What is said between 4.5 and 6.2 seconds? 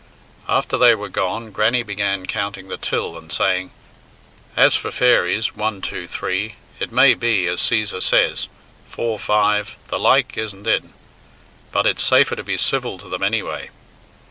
"As for fairies one, two,